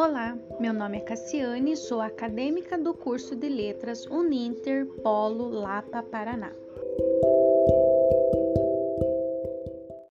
[0.00, 6.52] Olá, meu nome é Cassiane, sou acadêmica do curso de Letras Uninter Polo Lapa, Paraná.